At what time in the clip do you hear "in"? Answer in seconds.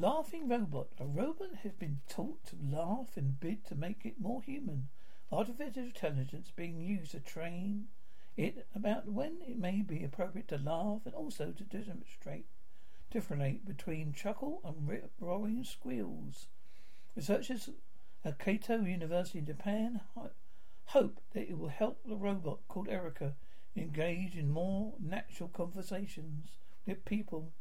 3.18-3.36, 19.40-19.44, 24.34-24.50